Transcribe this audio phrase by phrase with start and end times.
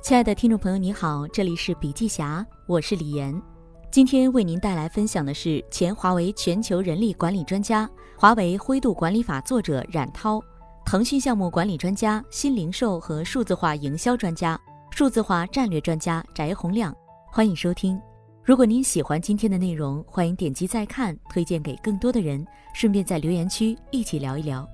[0.00, 3.42] 亲爱的听众朋友，你好，这里是笔记侠，我是李岩。
[3.90, 10.40] 今天为您带来分享的是前华为全球人力管理专家、华为灰度管理法作者冉涛，
[10.86, 14.58] 腾讯项目管理专家、新零售和数字化营销专家、
[14.92, 16.94] 数字化战略专家翟洪亮。
[17.26, 18.00] 欢迎收听。
[18.44, 24.66] 如果您喜欢今天的内容，欢迎点击再看，推荐给更多的人，顺便在留言区一起聊一聊。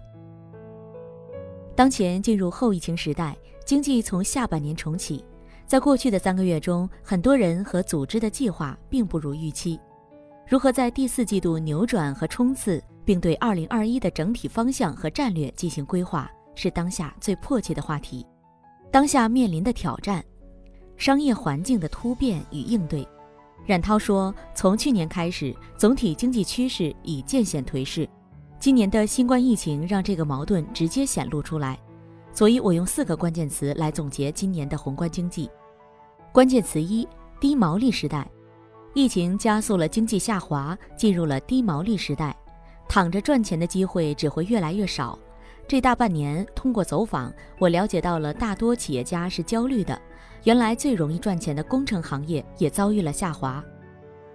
[1.75, 3.35] 当前进入后疫情时代。
[3.65, 5.25] 经济从下半年重启，
[5.67, 9.81] 在过去的三个月中，很多人和组织的计划并不如预期。
[10.47, 18.27] 如何在第四季度扭转和冲刺，并对二零二一的整体方向和战略进行规划，是当下最迫切的话题。
[18.91, 20.23] 当下面临的挑战，
[20.99, 23.09] 商业环境的突变与应对。
[23.65, 28.07] 冉涛说，从去年开始，总体经济趋势已渐显颓势，
[28.61, 31.79] 今年的新冠疫情让这个矛盾直接显露出来。
[32.35, 35.49] 所以我用四个关键词来总结今年的宏观经济。
[36.33, 37.09] 关键词一：
[37.41, 38.29] 低毛利时代。
[38.93, 42.37] 疫情加速了经济下滑，进入了低毛利时代，
[42.89, 45.19] 躺着赚钱的机会只会越来越少。
[45.67, 50.01] 这大半年，通过走访，我了解到了大多企业家是焦虑的。
[50.43, 53.65] 原来最容易赚钱的工程行业也遭遇了下滑。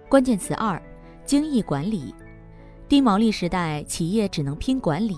[0.08, 0.82] 关键词二：
[1.24, 2.14] 精益管理。
[2.88, 5.16] 低毛利时代，企业只能拼管理。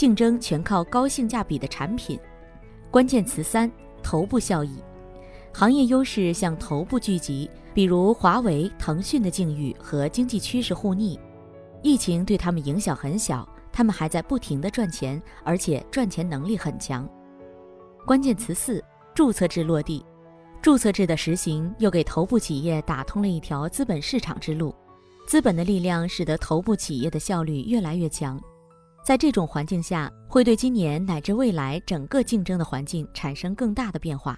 [0.00, 2.18] 竞争全靠高性价比的产品。
[2.90, 3.70] 关键词三：
[4.02, 4.78] 头部效益，
[5.52, 11.20] 行业优势向头部聚集，比如华为、腾讯的境遇和经济趋势互逆，
[11.82, 17.06] 疫情对他们影响很小，他们还在不停的赚钱，而且赚钱能力很强。
[18.06, 18.82] 关键词四：
[19.14, 20.02] 注册制落地，
[20.62, 24.74] 注册制的实行又给头部企业打通了一条资本市场之路，
[25.26, 28.42] 资本的力量使得头部企业的效率越来越强。
[29.02, 34.36] 在这种环境下，会对今年乃至未来整个竞争的环境产生更大的变化。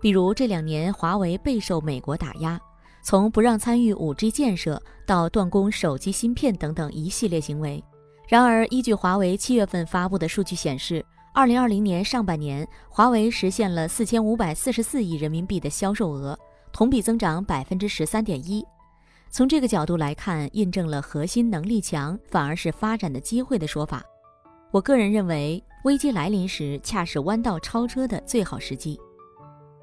[0.00, 2.60] 比如这两年，华为备受美国打压，
[3.02, 7.82] 从不让参与 5G 建设到断供手机芯片等等一系列行为。
[8.26, 11.04] 然而，依据华为七月份发布的数据显示
[11.34, 16.38] ，2020年上半年，华为实现了4544亿人民币的销售额，
[16.72, 18.64] 同比增长百分之十三点一。
[19.34, 24.00] 从这个角度来看，印证了核心能力强反而是发展的机会的说法。
[24.70, 28.96] 我个人认为，危机来临时恰是弯道超车的最好时机。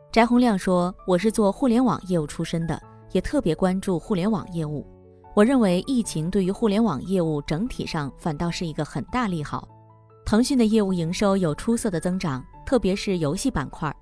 [0.10, 2.82] 翟洪亮说：“我是做互联网业务出身的，
[3.12, 4.88] 也特别关注互联网业务。
[5.36, 9.68] 我认为疫情对于互联网业务整体上反倒是一个很大利好。
[10.26, 13.94] 腾讯的业务营收有出色的增长，特别是游戏板块，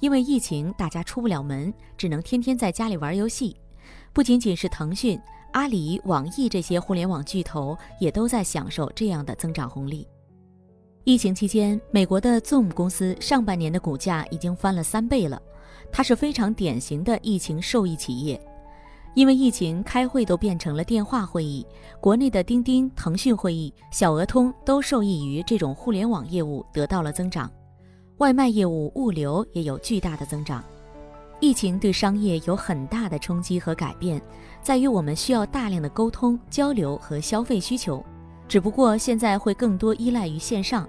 [0.00, 3.56] 因为疫情大家出不了门，只能天天在家里玩游戏。”
[4.16, 5.20] 不仅仅是腾讯、
[5.52, 10.08] 阿里、网易这些互联网巨头，也都在享受这样的增长红利。
[11.04, 15.38] 疫情期间，美国的 Zoom 公司上半年的股价已经翻了三倍了，
[15.92, 18.40] 它是非常典型的疫情受益企业。
[19.14, 21.66] 因为疫情，开会都变成了电话会议，
[22.00, 27.52] 国内的钉钉、腾讯会议、小额通都受益于这种互联网业务得到了增长，
[28.16, 30.64] 外卖业务、物流也有巨大的增长。
[31.38, 34.20] 疫情对商业有很大的冲击和改变，
[34.62, 38.04] 在于我们需要大量的沟通、交流和消费需求，
[38.48, 40.88] 只不过现在会更多依赖于线上，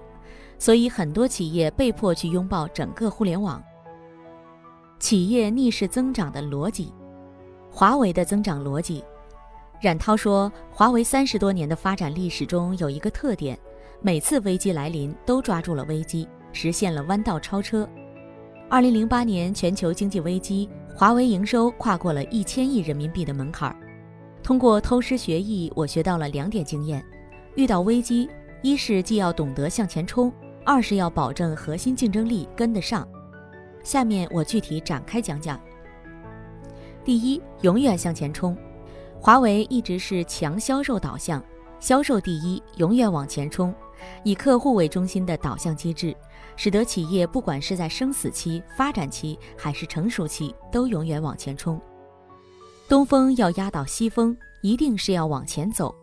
[0.58, 3.62] 所以很多企业被迫去拥抱整个互联网。
[4.98, 6.92] 企业逆势增长的逻辑，
[7.70, 9.04] 华为的增长逻辑。
[9.80, 13.56] 冉涛说，华为三十多年的发展历史中有一个特点，
[14.00, 17.88] 每次危机来临都抓住了危机，实现了弯道超车。
[18.70, 23.74] 二零零八年全球经济危机，华为营收跨过了一千亿人民币的门槛。
[24.42, 27.02] 通过偷师学艺，我学到了两点经验：
[27.54, 28.28] 遇到危机，
[28.60, 30.30] 一是既要懂得向前冲，
[30.66, 33.08] 二是要保证核心竞争力跟得上。
[33.82, 35.58] 下面我具体展开讲讲。
[37.02, 38.54] 第一，永远向前冲。
[39.18, 41.42] 华为一直是强销售导向，
[41.80, 43.74] 销售第一，永远往前冲，
[44.24, 46.14] 以客户为中心的导向机制。
[46.58, 51.80] 使得企业不管是在生死期、发展期还是成熟期，都永远往前冲。
[52.88, 55.94] 东风要压倒西风，一定是要往前走。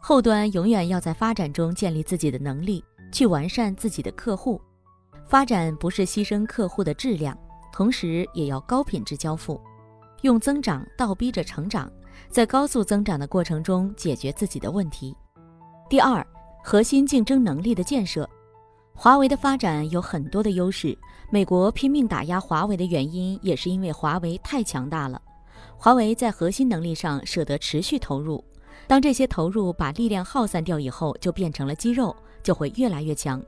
[0.00, 4.58] 后端永远要在发展中建立自己的能力，去完善自己的客户。
[5.28, 7.36] 发展不是牺牲客户的质量，
[7.70, 9.60] 同时也要高品质交付，
[10.22, 11.92] 用增长倒逼着成长，
[12.30, 15.14] 在高速增长的过程中解决自己的问题。
[15.90, 16.26] 第二，
[16.64, 18.26] 核心竞争能力的建设。
[18.94, 20.96] 华为的发展有很多的优势，
[21.30, 25.20] 美国拼命打压华为的原因也是因为华为太强大了。
[25.76, 28.44] 华为在核心能力上舍得持续投入，
[28.86, 33.42] 当这些投入把力量耗散掉以后，就变成了肌肉，就会越来越强。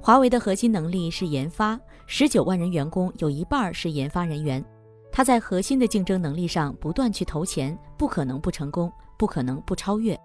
[0.00, 4.64] 华为的核心能力是研发，十九万人员工有一半是研发人员。
[5.10, 10.16] 他在核心的竞争能力上不断去投钱，不可能不成功，不可能不超越。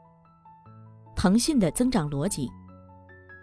[1.15, 2.51] 腾讯的增长逻辑，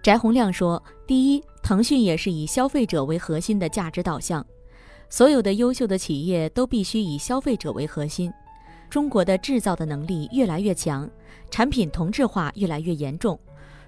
[0.08, 4.42] 翟洪亮说：第一，腾讯也是以消费者为核心的价值导向，
[5.10, 8.32] 所有的优秀的企业都必须以消费者为核心。
[8.88, 11.06] 中国的制造的能力越来越强，
[11.50, 13.38] 产品同质化越来越严重。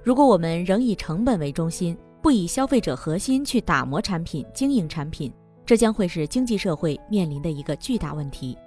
[0.02, 5.32] 如果我们仍以成本为中心，不以消费者核心去打磨产品、经营产品，
[5.64, 8.58] 这将会是经济社会面临的一个巨大问题。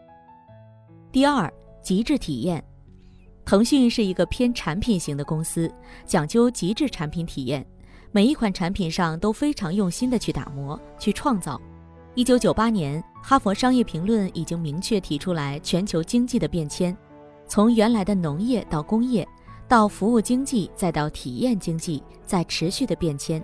[1.11, 1.53] 第二，
[1.83, 2.63] 极致体验。
[3.45, 5.71] 腾讯是一个偏产品型的公司，
[6.05, 7.65] 讲究极致产品体验，
[8.11, 11.59] 每一款产品上都非常用心的去打磨、去创造。
[12.15, 16.95] 一九九八年，哈佛商业评论已经明确提出来，全球经济的变迁，
[17.47, 19.27] 从原来的农业到工业，
[19.67, 23.43] 到服务经济，再到体验经济，在持续的变迁，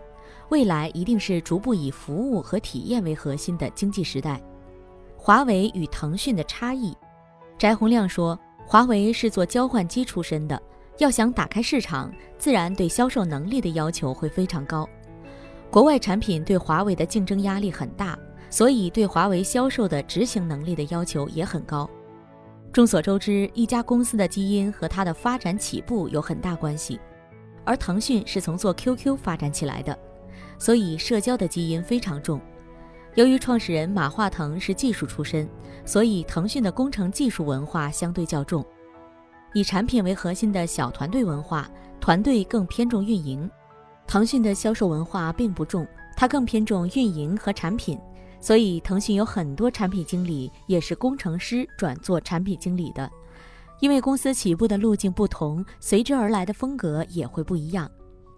[0.49, 4.41] 未来一定是逐步以服务和体验为核心的经济时代。
[5.17, 6.95] 华为与腾讯的差异，
[7.57, 8.39] 翟洪亮说，
[8.71, 10.61] 华为是做交换机出身的，
[10.99, 14.87] 要想打开市场，自然对销售能力的要求会非常高，
[15.71, 18.15] 国外产品对华为的竞争压力很大。
[18.51, 21.89] 所以，对华为销售的执行能力的要求也很高。
[22.71, 26.99] 众所周知，一家公司的基因和它的发展起步有很大关系。
[27.65, 29.97] 而腾讯是从做 QQ 发展起来的，
[30.59, 32.39] 所以社交的基因非常重。
[33.19, 35.45] 由于创始人马化腾是技术出身，
[35.83, 38.65] 所以腾讯的工程技术文化相对较重。
[39.53, 41.69] 以产品为核心的小团队文化，
[41.99, 43.51] 团队更偏重运营。
[44.07, 45.85] 腾讯的销售文化并不重，
[46.15, 47.99] 它更偏重运营和产品。
[48.39, 53.11] 所以，腾讯有很多产品经理也是工程师转做产品经理的，
[53.81, 57.91] 因为公司起步的路径不同，随之而来的风格也会不一样。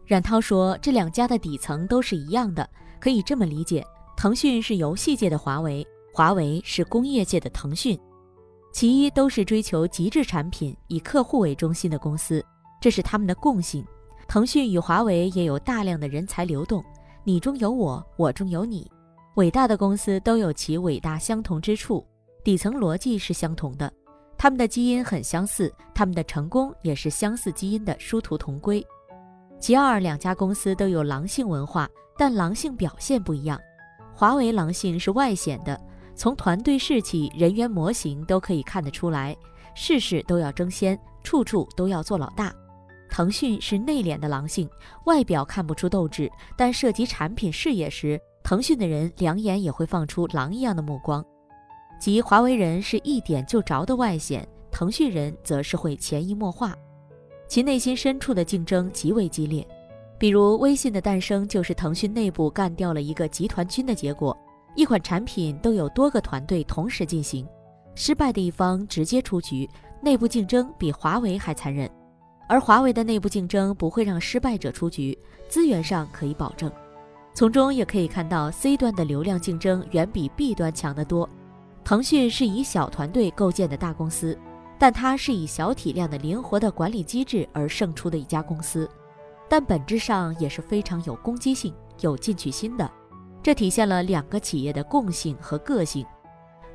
[0.07, 2.67] 冉涛说，这两家的底层都是一样的，
[2.99, 3.85] 可以这么理解：
[4.21, 5.83] 腾讯是游戏界的华为，
[6.13, 7.99] 华为是工业界的腾讯。
[8.71, 12.45] 其一，都是追求极致产品、以客户为中心的公司，
[12.79, 13.83] 这是他们的共性。
[14.27, 16.83] 腾讯与华为也有大量的人才流动，
[17.23, 18.87] 你中有我，我中有你。
[19.37, 22.05] 伟大的公司都有其伟大相同之处，
[22.43, 23.91] 底层逻辑是相同的，
[24.37, 28.85] 他们的基因很相似，他们的成功也是相似基因的殊途同归。
[29.59, 31.89] 其二，两家公司都有狼性文化，
[32.19, 33.59] 但狼性表现不一样。
[34.21, 35.81] 华为狼性是外显的，
[36.13, 39.35] 从团队士气、人员模型都可以看得出来，
[39.73, 42.53] 事事都要争先，处处都要做老大。
[43.09, 44.69] 腾讯是内敛的狼性，
[45.05, 48.21] 外表看不出斗志，但涉及产品事业时。
[48.43, 51.25] 腾讯的人两眼也会放出狼一样的目光，
[51.99, 56.75] 即华为人是一点就着的外显，腾讯人则是会潜移默化，
[57.47, 59.67] 其内心深处的竞争极为激烈。
[60.21, 64.37] 比如微信的诞生就是腾讯内部干掉了一个集团军的结果，
[64.75, 67.43] 一款产品都有多个团队同时进行，
[67.95, 69.67] 失败的一方直接出局，
[69.99, 71.89] 内部竞争比华为还残忍，
[72.47, 75.17] 而华为的内部竞争不会让失败者出局，
[75.49, 76.71] 资源上可以保证。
[77.33, 81.27] 从中也可以看到，C 端的流量竞争远比 B 端强得多。
[81.83, 84.37] 腾讯是以小团队构建的大公司，
[84.77, 88.87] 但它是以小体量的灵活的管理机制而胜出的一家公司，
[89.51, 92.89] 但本质上也是非常有攻击性、有进取心的。
[93.43, 96.05] 这体现了两个企业的共性和个性。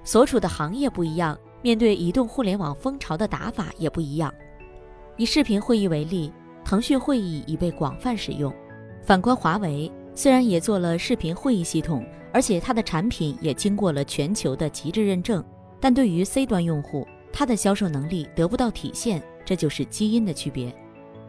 [0.04, 4.30] 所处的行业不一样，面对移动互联网风潮的打法也不一样。
[5.16, 6.30] 以视频会议为例，
[6.66, 8.52] 腾讯会议已被广泛使用，
[9.00, 9.90] 反观华为。
[10.14, 15.42] 虽然也做了视频会议系统，而且它的产品也经过了全球的极致认证，
[15.80, 20.70] 但对于 C 端用户，它的销售能力得不到体现，这就是基因的区别。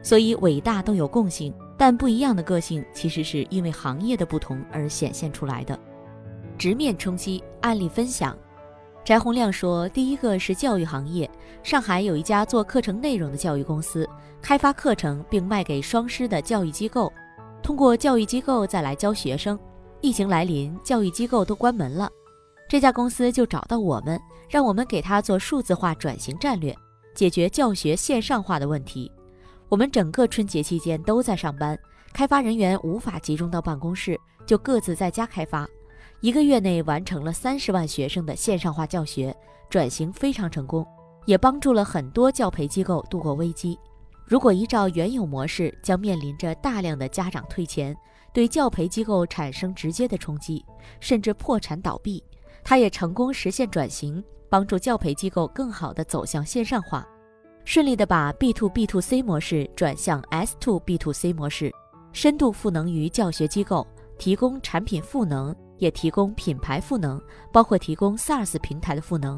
[0.08, 5.78] 所以伟大都有共性，但不一样的个性其实是因为行业的不同而显现出来的。
[6.58, 8.34] 直面冲击案例分享，
[9.04, 11.30] 翟洪亮说，第一个是教育行业，
[11.62, 14.08] 上海有一家做课程内容的教育公司，
[14.42, 17.12] 开发课程并卖给双师的教育机构。
[17.62, 19.60] 通过教育机构再来教学生，
[20.00, 22.10] 疫情来临，教育机构都关门了，
[22.70, 26.74] 这家公司就找到我们，让我们给他做数字化转型战略，
[27.14, 29.12] 解决教学线上化的问题。
[29.70, 31.78] 我们整个春节期间都在上班，
[32.14, 35.68] 开发人员无法集中到办公室，就各自在家开发，
[36.22, 39.36] 一个月内完成了三十万学生的线上化教学，
[39.70, 40.88] 转型非常成功，
[41.26, 43.78] 也帮助了很多教培机构度过危机。
[44.24, 47.94] 如果依照原有模式，将面临着大量的家长退钱，
[48.34, 50.66] 对教培机构产生直接的冲击，
[51.02, 52.24] 甚至破产倒闭。
[52.64, 57.06] 他也成功实现转型，帮助教培机构更好地走向线上化，
[57.68, 61.70] 顺利地把 B to B to C 模式转向 S to B to C 模式，
[62.14, 63.86] 深度赋能于教学机构，
[64.18, 67.22] 提供产品赋能，也提供品牌赋能，
[67.52, 69.38] 包括提供 SaaS 平台的赋能。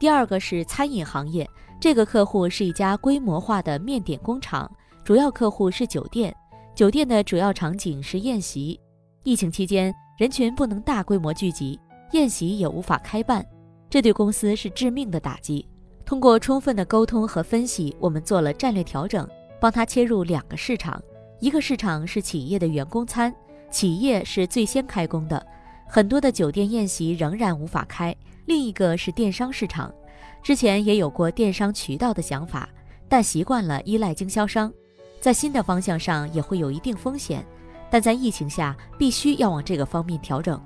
[0.00, 1.48] 第二个是餐饮行业，
[1.80, 4.68] 这个客户是一家规模化的面点工厂，
[5.04, 6.34] 主要客户是酒店，
[6.74, 8.80] 酒店的主要场景是宴席。
[9.22, 11.78] 疫情期间，人群不能大规模聚集，
[12.14, 13.46] 宴席也无法开办，
[13.88, 15.64] 这对公司是致命的打击。
[16.10, 19.24] 通过充分的沟通和分析，我们做了战略调整，
[19.60, 21.00] 帮他切入两个市场。
[21.38, 23.32] 一个市场是企业的员工餐，
[23.70, 25.46] 企业是最先开工的，
[25.86, 28.12] 很多的酒店宴席仍然无法开。
[28.46, 29.94] 另一个是电商市场，
[30.42, 32.68] 之前也有过电商渠道的想法，
[33.08, 34.72] 但习惯了依赖经销商，
[35.20, 37.46] 在新的方向上也会有一定风险。
[37.88, 40.60] 但在疫情下，必须要往这个方面调整，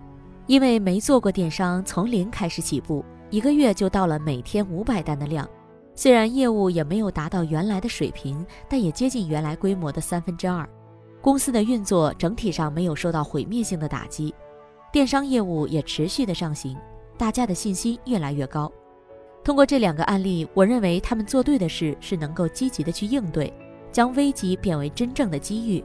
[0.46, 5.48] 因为没做过电商，从零开始起步，一个月就到了每天五百单的量。
[5.96, 10.68] 虽然业务也没有达到原来的水平，但也接近原来规模的三分之二。
[11.20, 14.34] 公司的运作整体上没有受到毁灭性的打击，
[14.92, 16.76] 电商业务也持续的上行，
[17.16, 18.70] 大家的信心越来越高。
[19.42, 23.52] 通过这两个案例，我认为他们做对的事是能够积极的去应对，
[23.92, 25.84] 将危机变为真正的机遇。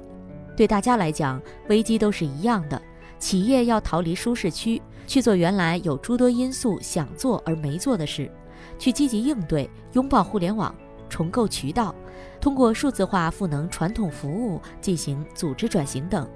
[0.57, 2.81] 对大家来讲，危机都是一样的。
[3.17, 8.31] 企业要逃离舒适区，去做原来有诸多因素想做而没做的事，
[8.77, 10.73] 去积极应对，拥抱互联网，
[11.09, 11.95] 重构渠道，
[12.39, 16.29] 通过数字化赋能传统服务，进行组织转型等。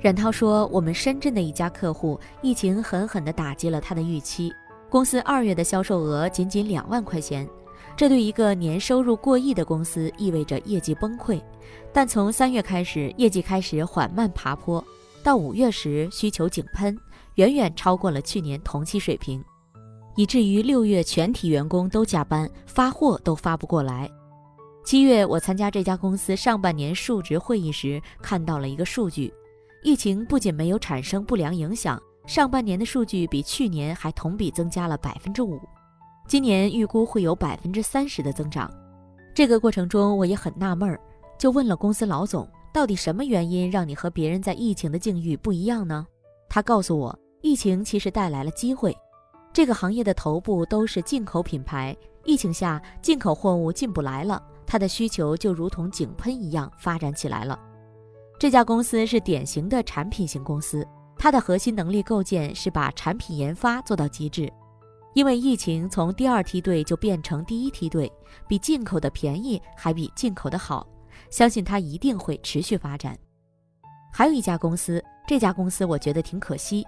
[0.00, 4.50] 冉涛说：“我们深圳的一家客户，疫情狠狠地打击了他的预期，
[4.88, 7.46] 公司二月的销售额仅仅两万块钱。”
[7.94, 11.42] 这对一个年收入过亿的公司意味着业绩崩溃，
[11.92, 14.82] 但从三月开始，业绩开始缓慢爬坡，
[15.22, 16.98] 到五月时需求井喷，
[17.36, 19.44] 远远超过了去年同期水平，
[20.16, 24.10] 以至于六月全体员工都加班，发货都发不过来。
[24.86, 29.32] 七月我参加这家公司上半年述职会议时，看到了一个数据，
[29.82, 35.60] 疫情不仅没有产生不良影响，上半年的数据比去年还同比增加了百分之五。
[36.26, 38.72] 今年预估会有百分之三十的增长，
[39.34, 40.98] 这个过程中我也很纳闷儿，
[41.38, 46.06] 就问了公司老总，到底什么原因让你和别人在疫情的境遇不一样呢？
[46.48, 48.96] 他告诉我，疫情其实带来了机会，
[49.52, 57.58] 这个行业的头部都是进口品牌，疫情下进口货物进不来了，它的需求就如同井喷一样发展起来了。
[58.38, 60.86] 这家公司是典型的产品型公司，
[61.18, 64.52] 它的核心能力构建是把产品研发做到极致。
[65.14, 68.12] 因为疫情，从第二梯队就变成第一梯队，
[68.46, 70.86] 比进口的便宜，还比进口的好，
[71.30, 73.16] 相信它一定会持续发展。
[74.12, 76.86] 还有一家公司，这家公司我觉得挺可惜，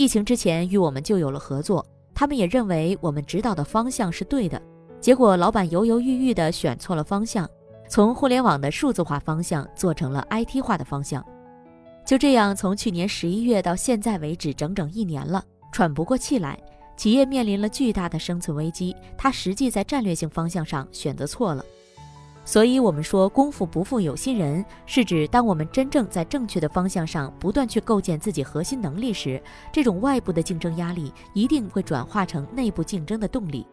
[0.00, 4.58] 疫情之前与我们就有了合作，他们也认为我们指导的方向是对的，
[4.98, 7.46] 结果老板犹犹豫豫的选错了方向，
[7.86, 11.22] 从互联网的数字化方向做成了 IT 化的方向，
[12.06, 16.58] 就这样从去年十一月到现在为止，整整一年了，喘不过气来。
[16.96, 21.62] 企业面临了巨大的生存危机，他实际在战略性方向上选择错了。
[22.50, 29.40] 所以，我们说功夫不负有心人，是指当我们真正在正确的方向上不断去构建自己核心能力时，
[29.70, 33.64] 这种外部的竞争压力一定会转化成内部竞争的动力。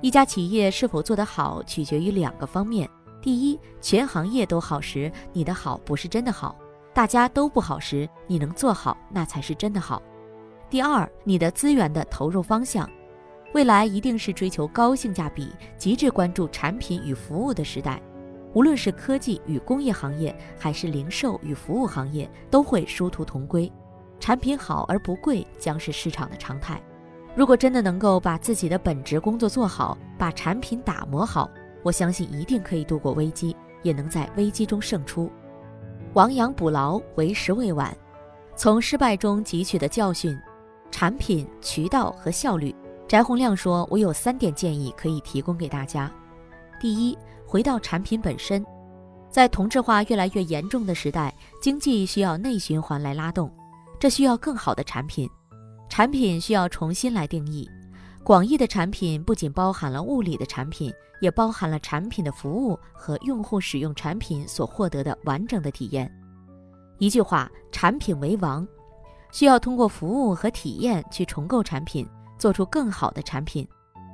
[0.00, 2.88] 一家企业是否做得好，取决于两个方面：
[3.20, 6.56] 第一，全行业都好时，你的好不是真的好；
[6.94, 10.02] 大家都不好时，你能做好，那才是真的好。
[10.70, 12.88] 第二，你的资源的投入方向，
[13.54, 18.02] 未来一定是追求高性价比、极致关注产品与服务的时代。
[18.52, 23.70] 无论是科技与工业行业，还是零售与服务行业，都会殊途同归。
[24.18, 26.82] 产品好而不贵，将是市场的常态。
[27.36, 31.48] 如果真的能够把自己的本职工作做好，把产品打磨好，
[31.84, 35.30] 我相信一定可以度过危机，也能在危机中胜出。
[36.14, 37.96] 亡羊补牢，为时未晚。
[38.56, 40.36] 从失败中汲取的教训。
[40.90, 42.72] 产品、渠道和效率，
[43.06, 46.10] 翟洪亮说：“我有三点建议可以提供给大家。
[46.80, 48.64] 第一，回到产品本身，
[49.28, 53.52] 在同质化越来越严重的时代，经济需要内循环来拉动，
[54.00, 55.28] 这需要更好的产品。
[55.88, 57.68] 产品需要重新来定义。
[58.24, 66.10] 广义的产品不仅包含了物理的产品，也包含了产品的服务和用户使用产品所获得的完整的体验。
[66.98, 68.66] 一句话，产品为王。”
[69.30, 72.08] 需要通过服务和体验去重构产品，
[72.38, 73.66] 做出更好的产品。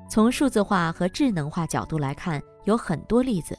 [0.09, 3.57] 从数字化和智能化角度来看，有很多例子：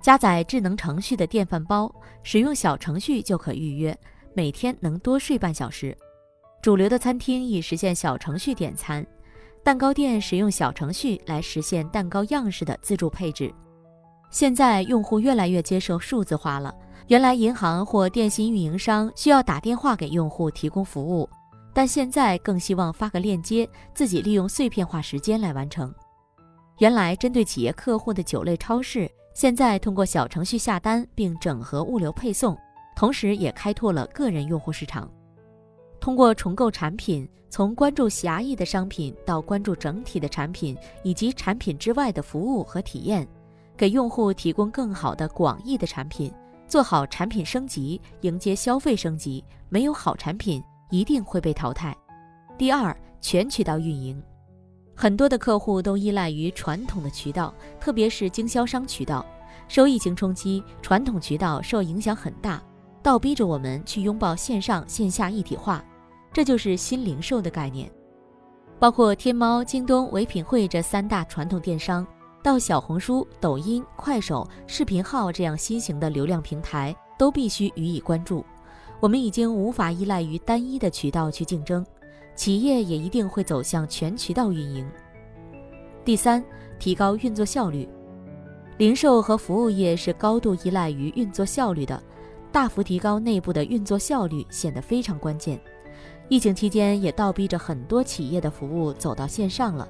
[0.00, 1.92] 加载智能程序的电饭煲，
[2.22, 3.96] 使用小程序就可预约，
[4.34, 5.94] 每天能多睡半小时；
[6.60, 9.04] 主流的餐厅已实现小程序点餐；
[9.62, 13.54] 蛋糕店使用小程序来实现蛋糕样式的自助配置。
[14.30, 16.74] 现在用户越来越接受数字化了，
[17.06, 21.28] 原来银行或电信运营商需要打电话给用户提供服务，
[21.74, 25.92] 但现在更希望发个链接，自己利用碎片化时间来完成。
[26.78, 32.56] 原来针对企业客户的酒类超市，现在通过小程序下单并整合物流配送，
[32.96, 35.10] 同时也开拓了个人用户市场。
[36.00, 43.26] 通过重构产品，从关注狭义的商品到关注整体的产品以及产品之外的服务和体验，
[43.76, 46.32] 给用户提供更好的广义的产品，
[46.68, 49.42] 做好产品升级，迎接消费升级。
[49.68, 50.62] 没有好产品，
[50.94, 51.92] 一定会被淘汰。
[52.56, 54.22] 第二，全渠道运营。
[54.94, 59.26] 很多的客户都依赖于传统的渠道，特别是经销商渠道。
[59.66, 62.62] 受疫情冲击，传统渠道受影响很大，
[63.02, 65.84] 倒逼着我们去拥抱线上线下一体化，
[66.32, 67.90] 这就是新零售的概念。
[68.78, 72.06] 包括天猫、京东、唯品会这三大传统电商，
[72.40, 78.44] 到小红书、抖音、快手、视频号这样新型的流量平台，都必须予以关注。
[79.04, 81.84] 我们已经无法依赖于单一的渠道去竞争。
[82.34, 84.90] 企业也一定会走向全渠道运营。
[86.06, 86.42] 第三，
[86.78, 87.86] 提高运作效率。
[88.78, 92.02] 零售和服务业是高度依赖于运作效率的，
[92.50, 95.60] 大幅提高内部的运作效率显得非常关键。
[96.30, 99.86] 疫情期间也倒逼着很多企业的服务走到线上了，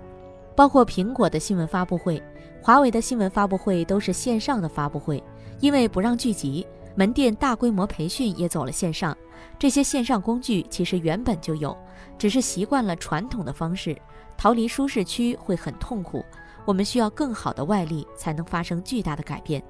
[0.56, 2.21] 包括苹果的新闻发布会、
[2.61, 5.23] 华为的新闻发布会都是线上的发布会，
[5.61, 9.16] 因为不让聚集，门店大规模培训也走了线上。
[9.58, 11.76] 这些线上工具其实原本就有。
[12.16, 13.96] 只是习惯了传统的方式，
[14.36, 16.24] 逃离舒适区会很痛苦。
[16.64, 19.62] 我们需要更好的外力，才能发生巨大的改变。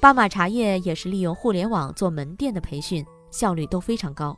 [0.00, 4.36] 巴马茶叶也是利用互联网做门店的培训，效率都非常高。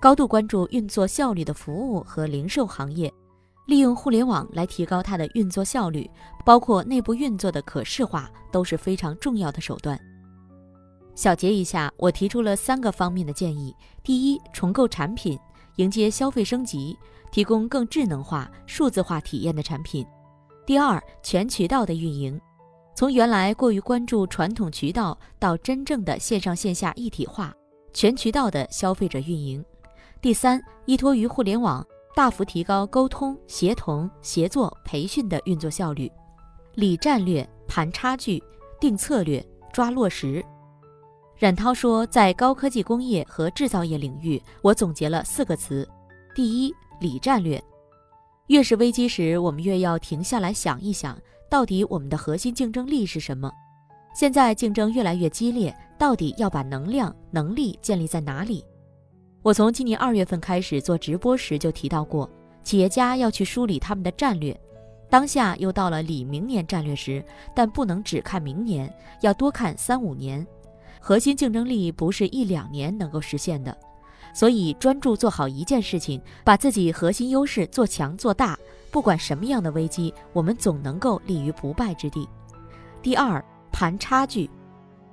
[0.00, 3.12] 高度关注运作效率的服务和零售行业，
[3.66, 6.10] 利用互联网来提高它的运作效率，
[6.44, 9.98] 包括内部运作的可视化，都是非常重要的手段。
[11.14, 15.38] 小结一下，我提出了三个方面的建议：第一，重构产品。
[15.76, 16.94] 迎接消费升级，
[17.30, 20.06] 提供更智能化、数字化体验的产品。
[20.66, 22.38] 第二，全渠道的运营，
[22.94, 27.54] 从原来过于关注传统渠道到真正的线上线下一体化，
[27.94, 29.64] 全渠道的消费者运营。
[30.20, 31.82] 第三，依托于互联网，
[32.14, 36.12] 大幅提高沟通、协同、协作、培训的运作效率。
[36.74, 38.42] 理战略，盘差距，
[38.78, 40.44] 定策略，抓落实。
[41.42, 45.84] 冉涛说，在高科技工业和制造业领域，我总结了四个词：
[46.36, 47.60] 第一，理战略。
[48.46, 51.18] 越是危机时，我们越要停下来想一想，
[51.50, 53.50] 到底我们的核心竞争力是什么？
[54.14, 58.64] 现在竞争越来越激烈，到底要把能量、能力建立在哪里？
[59.42, 62.30] 我从今年二月份开始做直播时就提到过，
[62.62, 64.56] 企业家要去梳理他们的战略。
[65.10, 67.20] 当下又到了理明年战略时，
[67.52, 68.88] 但不能只看明年，
[69.22, 70.46] 要多看三五年。
[71.04, 73.76] 核心竞争力不是一两年能够实现的，
[74.32, 78.56] 所以专注做好一件事情，把自己核心优势做强做大，
[78.92, 82.28] 不管什么样的危机，我们总能够立于不败之地。
[83.02, 84.48] 第二，盘差距。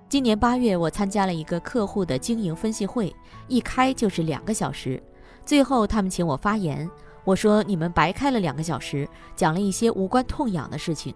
[0.07, 3.15] 今年八月，我参加了一个客户的经营分析会，
[3.47, 5.01] 一开就是两个小时，
[5.43, 6.87] 最后他们请我发言，
[7.23, 11.15] 我说你们白开了两个小时，讲了一些无关痛痒的事情，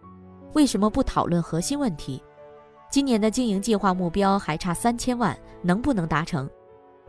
[0.53, 2.19] 为什么不讨论核心问题？
[2.93, 6.47] 今年的经营计划目标还差三千万，能不能达成？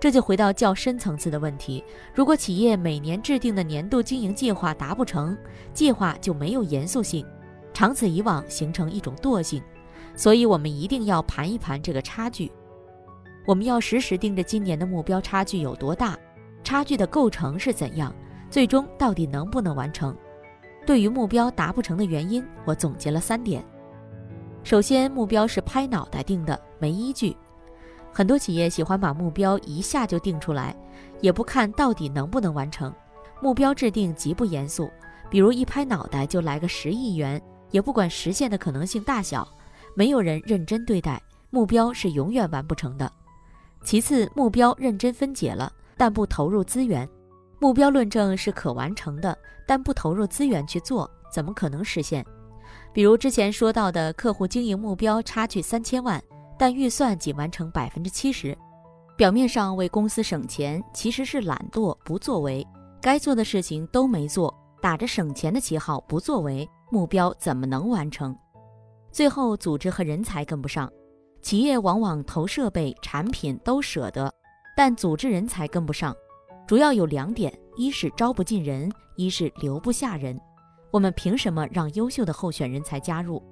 [0.00, 1.84] 这就回到较深层次的问题。
[2.14, 5.36] 如果企业每年制定的年度经营计划达不成，
[5.74, 7.22] 计划就没有严肃性，
[7.74, 9.62] 长此以往形成一种惰性。
[10.16, 12.50] 所以，我们一定要盘一盘这个差距。
[13.44, 16.18] 我们要时时盯着今年的目标差距有多大，
[16.62, 18.10] 差距的构成是怎样，
[18.48, 20.16] 最终到底能不能完成？
[20.86, 23.62] 对于目标达不成的原因，我总结了三点。
[24.64, 27.36] 首先，目标是拍脑袋定的，没依据。
[28.10, 30.74] 很多企业喜欢把目标一下就定出来，
[31.20, 32.92] 也不看到底能不能完成。
[33.42, 34.90] 目标制定极不严肃，
[35.28, 37.40] 比如一拍脑袋就来个十亿元，
[37.72, 39.46] 也不管实现的可能性大小，
[39.94, 43.12] 没有人认真对待目标，是永远完不成的。
[43.84, 47.06] 其次，目标认真分解了，但不投入资源。
[47.58, 52.24] 目标论证是可完成的，但不投入资源去做，怎么可能实现？
[52.94, 56.22] 比如之前说到的客户经营目标差距三千万，
[56.56, 58.56] 但预算仅完成百分之七十，
[59.16, 62.64] 表面上为公司省钱，其实是懒惰不作为，
[63.02, 68.32] 该做的事情都没做，打着省钱的旗号不作为，目标怎么能完成？
[69.10, 70.88] 最后组织和人才跟不上，
[71.42, 74.32] 企业往往投设备、产品都舍得，
[74.76, 76.14] 但组织人才跟不上，
[76.64, 80.40] 主要有两点：一是招不进人，一是留不下人。
[80.94, 83.42] 我们凭什么让优秀的候选人才加入？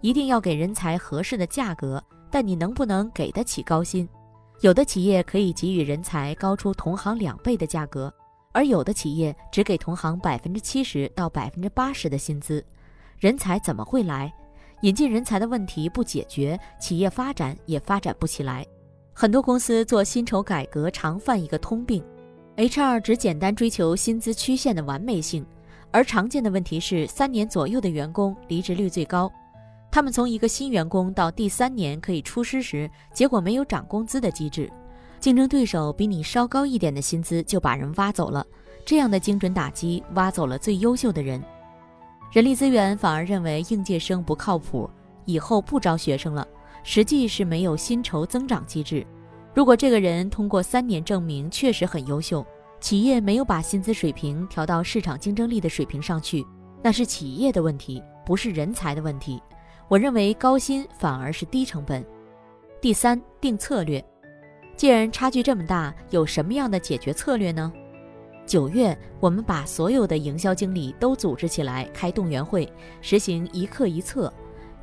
[0.00, 4.08] 一定要给人才合适的价格，但你能不能给得起高薪？
[4.62, 8.12] 有的企业可以给予人才高出同行两倍的价格，
[8.50, 12.64] 而有的企业只给同行百分之七十到百分之八十的薪资，
[13.16, 14.34] 人才怎么会来？
[14.80, 18.66] 引进人才的问题不解决，企业发展也发展不起来。
[19.12, 22.04] 很多公司做薪酬改革常犯一个通病
[22.56, 25.46] ，HR 只简单追求薪资曲线的完美性，
[25.92, 29.30] 而常见的问题是三年左右的员工离职率最高。
[29.90, 34.72] 他们从一个新员工到第三年可以出师时，结果没有涨工资的机制，
[35.20, 38.44] 竞争对手比你稍高一点的薪资就把人挖走了，
[38.86, 41.42] 这样的精准打击挖走了最优秀的人。
[42.32, 44.88] 人力资源反而认为应届生不靠谱，
[45.26, 46.48] 以后不招学生了。
[46.84, 49.06] 实际是没有薪酬增长机制。
[49.54, 52.44] 如果这个人通过三年证明确实很优秀，
[52.82, 56.44] 企业没有把薪资水平调到市场竞争力的水平上去，
[56.82, 59.40] 那是企业的问题，不是人才的问题。
[59.86, 62.04] 我认为高薪反而是低成本。
[62.80, 64.04] 第三，定策略。
[64.74, 67.72] 既然差距这么大，有什么样的解决策略呢？
[68.44, 74.32] 九月，我们把所有的营销经理都组织起来开动员会，实行一客一策，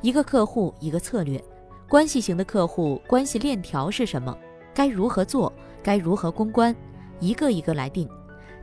[0.00, 1.38] 一个客户一个策略。
[1.86, 4.34] 关系型的客户关系链条是什么？
[4.72, 5.52] 该如何做？
[5.82, 6.74] 该如何公关？
[7.20, 8.08] 一个一个来定。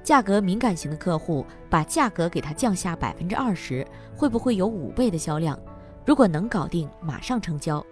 [0.04, 5.58] 价格敏感型的客户，把价格给他降下百分之二十，会不会有五倍的销量？
[6.06, 7.86] 如果能搞定，马上成交。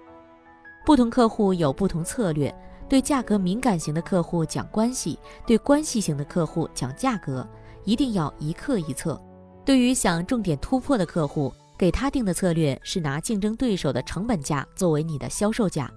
[0.85, 2.53] 不同客户有不同策略，
[2.87, 7.47] 对价格敏感型的客户讲关系，对关系型的客户讲价格，
[7.83, 9.21] 一定要一客一策。
[9.63, 11.53] 对于想重点突破的客户。
[11.77, 15.91] 给他定的策略是拿竞争对手的成本价作为你的销售价，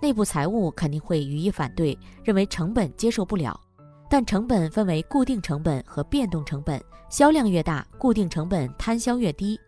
[0.00, 3.60] 内部财务肯定会予以反对，认为成本接受不了。
[4.08, 9.58] 但成本分为固定成本和变动成本，销量越大，固定成本摊销越低。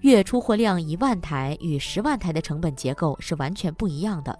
[0.00, 4.36] 月出货量一万台与十万台的成本结构是完全不一样的。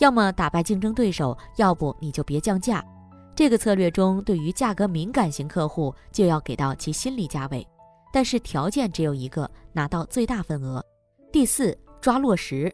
[0.00, 2.84] 要么打败竞争对手，要不你就别降价。
[3.34, 7.66] 这个策略中，对于价格敏感型客户，就要给到其心理价位。
[8.12, 10.84] 但是条件只有一个，拿到最大份额。
[11.32, 12.72] 第四，抓落实，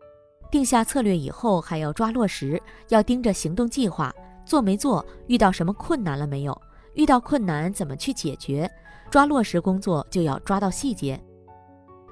[0.50, 4.12] 定下策略以后还要抓落实，要盯着行动计划，
[4.50, 5.06] 做没做？
[5.28, 6.60] 遇到什么困难了没有？
[6.94, 8.68] 遇到困难怎么去解决？
[9.08, 11.22] 抓落实工作就要抓到细节。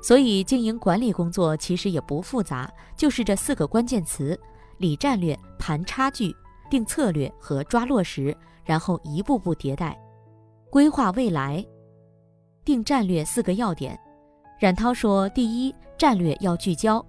[0.00, 4.38] 所以经营管理工作其实也不复杂，就是这四个关键词：
[4.76, 6.32] 理战略、盘差距、
[6.70, 10.00] 定策略和抓落实，然后一步步迭代，
[10.70, 11.66] 规划未来。
[12.64, 13.98] 定战略四个要点，
[14.60, 17.04] 冉涛说：第一，战略要聚焦。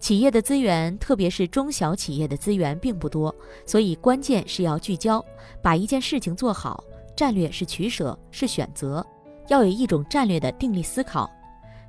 [0.00, 3.32] 企业的资源，特别是中小企业的资源并不多，
[3.64, 5.24] 所以关键是要聚焦，
[5.62, 6.82] 把一件事情做好。
[7.14, 9.06] 战略是取舍，是选择，
[9.48, 11.30] 要有一种战略的定力思考。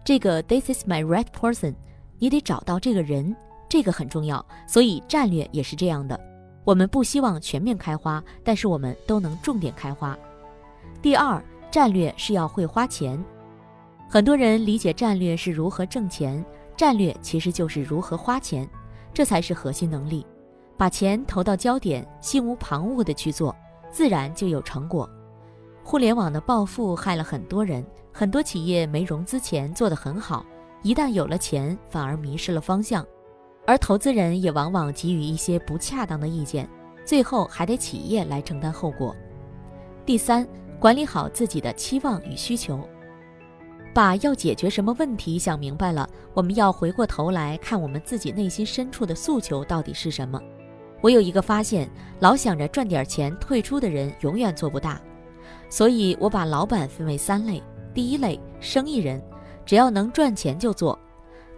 [0.04, 1.74] 这个 This is my right person，
[2.20, 3.36] 你得找到这个人，
[3.70, 4.46] 这个很重要。
[4.68, 6.20] 所以战略也是这样的。
[6.66, 10.18] 我们不希望全面开花，但是我们都能重点开花。
[11.02, 11.42] 第二。
[11.72, 13.18] 战略是要会花钱，
[14.10, 16.44] 很多人理解战略是如何挣钱，
[16.82, 18.68] 战略其实就是如何花钱，
[19.14, 20.26] 这才是核心能力。
[20.76, 23.56] 把钱投到焦点，心无旁骛地去做，
[23.92, 25.08] 自然就有成果。
[25.84, 30.44] 互联网的暴富害了很多人，很多企业没融资前做得很好，
[30.82, 33.06] 一旦有了钱，反而迷失了方向，
[33.68, 36.68] 而投资人也往往给予一些不恰当的意见，
[37.06, 39.16] 最后还得企业来承担后果。
[40.04, 40.48] 第三。
[40.80, 42.80] 管理好自己的期望与需求，
[43.94, 50.42] 把要解决什么问题想明白了，我们要回过头来看我们自己内心深处的诉求到底是什么。
[51.02, 55.02] 我有一个发现，老想着赚点钱退出的人永远做不大，
[55.70, 57.62] 所以我把老板分为三类：
[57.94, 59.22] 第一类生意人，
[59.66, 60.98] 只要能赚钱就做；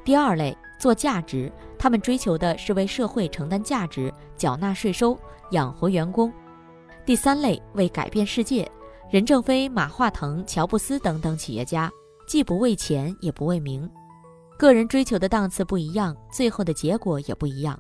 [0.04, 5.16] 第二类做价值，他们追求的是为社会承担价值，缴纳税收，
[5.52, 6.32] 养活员工；
[7.06, 8.70] 第三类为改变世界。
[9.12, 11.92] 任正非、马化腾、乔布斯等等企业家，
[12.26, 13.90] 既不为钱，也不为名，
[14.58, 17.80] 个人追求的档次不一样，最后的结果也不一样。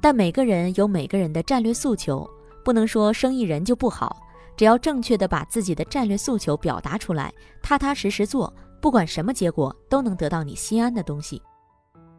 [0.00, 2.28] 但每个人有每个人的战略诉求，
[2.64, 4.16] 不能说生意人就不好。
[4.56, 11.42] 只要正确的把自己的战略诉求表达出来，踏踏实实做，不管什么结果，都能得到你心安的东西。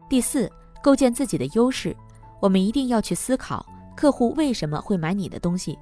[0.08, 0.48] 第四，
[0.80, 1.96] 构建自己的优势，
[2.40, 3.66] 我们一定要去思考
[3.96, 5.76] 客户为什么会买你的东西，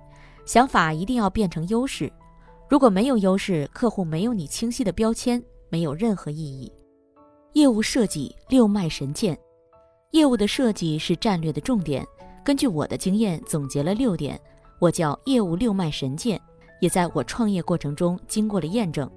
[0.47, 2.11] 想法一定要变成优势。
[2.71, 6.73] 如果没有优势，客户没有你清晰的标签，没有任何意义。
[7.53, 9.39] 业务设计六脉神剑，
[10.11, 12.07] 业务的设计是战略的重点。
[12.45, 14.41] 根据我的经验总结了六点，
[14.79, 16.41] 我叫业务六脉神剑，
[16.81, 19.11] 也在我创业过程中经过了验证。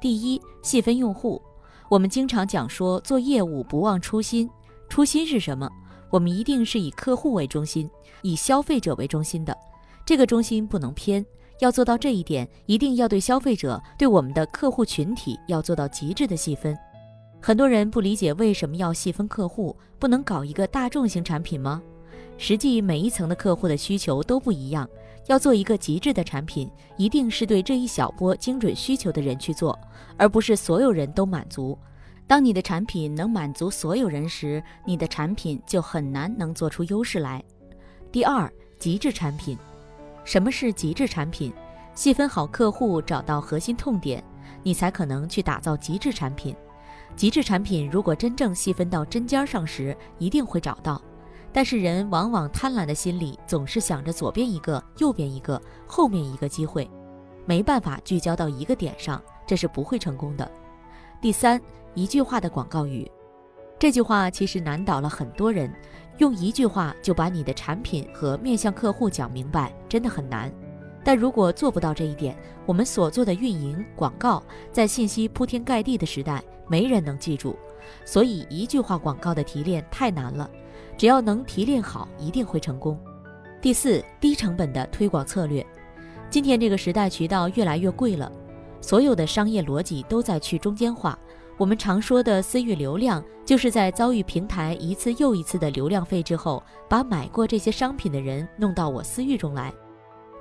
[0.00, 1.42] 第一，细分用户。
[1.90, 4.48] 我们经常讲说做业务不忘初心，
[4.88, 5.68] 初心是什么？
[6.10, 7.90] 我们一定是以客户为中心，
[8.22, 9.56] 以消费者为中心的。
[10.06, 11.24] 这个中心不能偏。
[11.60, 16.76] 要做到这一点，一定要对消费者、对我们的客户群体要做到极致的细分。
[17.40, 21.82] 很多人不理解为什么要细分客户，不能搞一个大众型产品吗？
[22.36, 24.88] 实际每一层的客户的需求都不一样，
[25.26, 29.76] 要做一个极致的产品，一定是对这一小波精准需求的人去做，
[30.16, 31.76] 而不是所有人都满足。
[32.26, 37.42] 当你的产品能满足所有人时，你的产品就很难能做出优势来。
[38.12, 39.56] 第二，极致产品。
[40.28, 41.50] 什么是极致产品？
[41.94, 44.22] 细分好客户，找到核心痛点，
[44.62, 46.54] 你才可能去打造极致产品。
[47.16, 51.00] 极致产品如果真正细分到针尖上时，一定会找到。
[51.50, 56.86] 但是人往往贪婪的心理总是想着左边一个，右边一个，后面一个机会，
[57.46, 60.46] 没办法聚焦到一个点上，这是不会成功的。
[61.22, 61.58] 第三，
[61.94, 63.10] 一句话的广告语，
[63.78, 65.74] 这句话其实难倒了很多人。
[66.18, 70.52] 用一句话就把你的产品和面向客户讲明白，真的很难。
[71.04, 77.56] 但如果做不到这一点，我们所做的运营广告，在信息铺天盖地的时代，没人能记住。
[78.04, 80.50] 所以一句话广告的提炼太难了，
[80.96, 82.98] 只要能提炼好，一定会成功。
[83.62, 85.64] 第四，低成本的推广策略。
[86.28, 88.30] 今天这个时代，渠道越来越贵了，
[88.80, 91.18] 所有的商业逻辑都在去中间化。
[91.58, 99.74] 我们常说的私域流量，就是在遭遇平台一次又一次的流量费之后，把买过这些商品的人弄到我私域中来。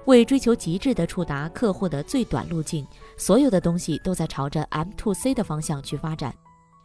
[0.05, 2.85] 为追求极致的触达客户的最短路径，
[3.17, 6.31] 所有的东西都在朝着 M to C 的方向去发展。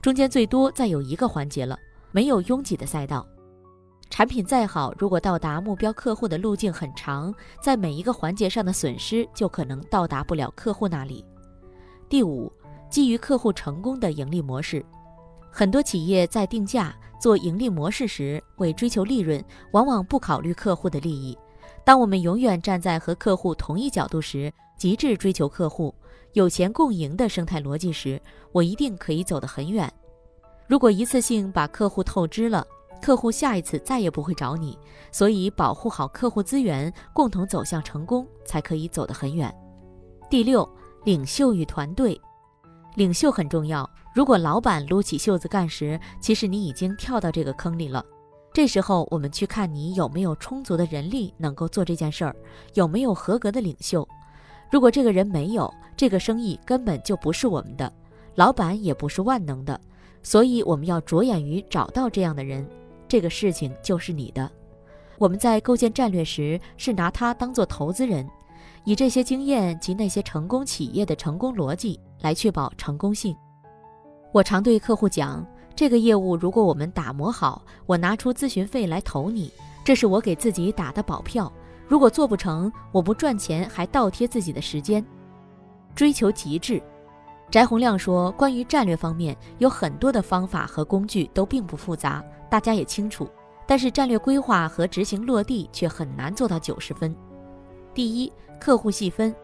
[0.01, 1.79] 中间最多再有一个环节了，
[2.11, 3.27] 没有拥挤的赛道。
[4.09, 11.23] 产品再好，如果到达目标客户的路径很长，在每一个环节上的损失就可能到达不了客户那里。
[12.09, 12.51] 第五。
[12.93, 14.85] 基于客户成功的盈利模式，
[15.51, 21.37] 很多企业在定价做盈利模式时，为追求利润，往往不考虑客户的利益。
[21.85, 25.95] 当我们永远站在和客户同一角度时，极致追求客户
[26.35, 28.21] 有钱共赢的生态逻辑时，
[28.53, 29.91] 我一定可以走得很远。
[30.67, 32.63] 如果一次性把客户透支了，
[33.01, 34.79] 客户下一次再也不会找你。
[35.11, 39.51] 所以，保护好客户资源，共同走向成功，才可以走得很远。
[40.29, 40.69] 第六，
[41.05, 42.21] 领袖与团队。
[42.95, 43.89] 领袖很重要。
[44.15, 48.05] 如果老板撸起袖子干时，其实你已经跳到这个坑里了。
[48.53, 52.37] 这时候，我们去看你有没有充足的人力能够做这件事儿，
[52.75, 54.07] 有没有合格的领袖。
[54.71, 57.91] 如果这个人没有，这个生意根本就不是我们的，
[58.35, 59.81] 老板也不是万能的。
[60.23, 62.69] 所以，我们要着眼于找到这样的人，
[63.09, 64.51] 这个事情就是你的。
[65.19, 68.29] 我们在构建战略时，是拿他当做投资人。
[68.85, 73.37] 以这些经验及那些成功企业的成功逻辑来确保成功性。
[74.33, 79.53] 我常对客户讲，这个业务如果我们打磨好，我拿出咨询费来投你，
[79.85, 81.53] 这是我给自己打的保票。
[81.87, 85.05] 如果做不成，我不赚钱还倒贴自己的时间。
[85.95, 86.83] 追求极致，
[87.51, 93.29] 翟洪亮说，关于战略方面有很多的方法和工具都并不复杂，大家也清楚，
[93.67, 97.15] 但是战略规划和执行落地却很难做到九十分。
[97.95, 98.33] 第一。
[98.63, 99.35] 客户细分，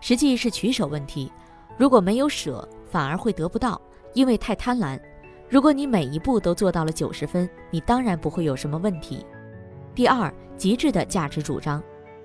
[0.00, 1.32] 实际是取舍问题。
[1.76, 3.80] 如果没有舍，反而会得不到，
[4.14, 4.96] 因为太贪婪。
[5.48, 9.26] 如果你每一步都做到了九十分，你当然不会有什么问题。
[9.92, 11.82] 第二，极致的价值主张，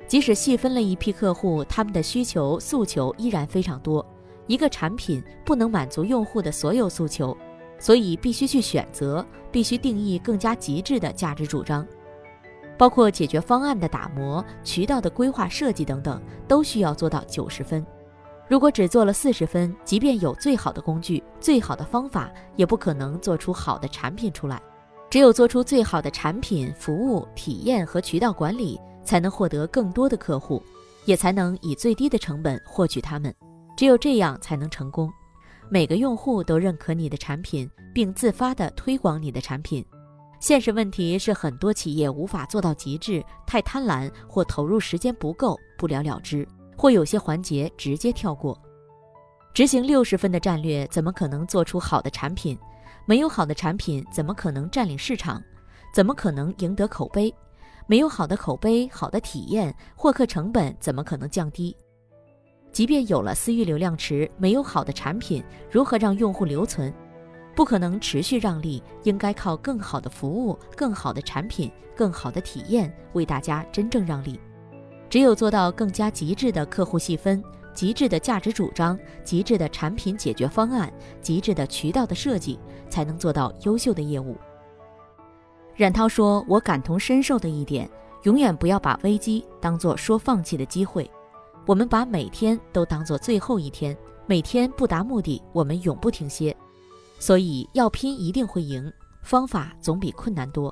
[0.08, 4.06] 即使细分了一批客户，他们的需求诉求依然非常多。
[4.46, 7.36] 一个产品不能满足用户的所有诉求，
[7.80, 11.84] 所以必须去选择，必须定义更加极致的价值主张。
[12.78, 17.86] 包括解决方案的打磨、渠道的规划设计等等，都需要做到九十分。
[18.48, 24.62] 如果只做了四十分，即便有最好的工具、最好的方法，也不可能做出好的产品出来。
[25.10, 30.62] 只有做出最好的产品、服务、体验和渠道管理，才能获得更多的客户，
[31.06, 33.34] 也才能以最低的成本获取他们。
[33.78, 35.12] 只有这样才能成功。
[35.70, 39.84] 每个用户都认可你的产品，并自发地推广你的产品。
[40.46, 48.56] 现实问题是，很多企业无法做到极致，太贪婪或投入时间不够，不了了之，或有些环节直接跳过。
[49.56, 52.56] 执行六十分的战略，怎么可能做出好的产品？
[53.08, 55.42] 没有好的产品，怎么可能占领市场？
[55.92, 57.34] 怎么可能赢得口碑？
[57.88, 61.76] 没有好的口碑、好的体验，获客成本怎么可能降低？
[62.72, 66.94] 即便有了私域流量池，没有好的产品，如何让用户留存？
[67.56, 74.40] 不可能持续让利，应该靠更好的服务、更好的产品、更好的体验为大家真正让利。
[75.10, 77.42] 只有做到更加极致的客户细分、
[77.74, 80.92] 极致的价值主张、极致的产品解决方案、
[81.22, 84.36] 极致的渠道的设计，才能做到优秀的业务。
[85.76, 87.90] 冉涛说：“我感同身受的一点，
[88.24, 91.10] 永远不要把危机当做说放弃的机会。
[91.66, 96.56] 我们把每天都当做最后一天，每天不达目的，我们永不停歇。
[97.26, 98.94] 所以要拼，一定会赢。
[99.24, 100.72] 方法总比困难多。”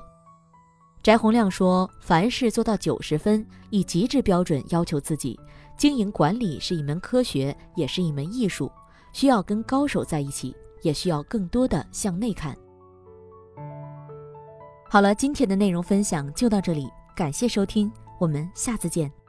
[1.02, 5.36] 翟洪亮说：“凡事做到九十分，以极致标准要求自己。
[5.76, 8.70] 经营管理是一门科学，也是一门艺术，
[9.12, 12.56] 需要跟高手在一起，也需要更多的向内看。”
[14.88, 17.90] 好了，今天的内容分享就到这里，感谢收听，
[18.20, 19.23] 我们下次见。